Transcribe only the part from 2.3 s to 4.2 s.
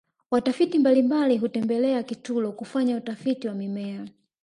kufanya utafiti wa mimea